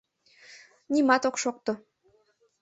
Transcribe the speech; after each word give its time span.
Нимат 0.93 1.23
ок 1.29 1.35
шокто. 1.41 1.73